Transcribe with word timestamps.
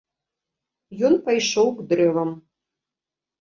Ён 1.09 1.13
пайшоў 1.27 1.67
к 1.77 1.85
дрэвам. 1.93 2.29